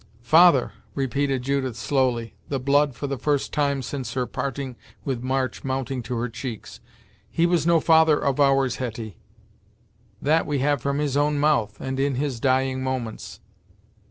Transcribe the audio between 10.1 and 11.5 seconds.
That we had from his own